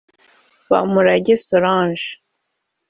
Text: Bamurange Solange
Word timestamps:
Bamurange 0.69 1.35
Solange 1.45 2.07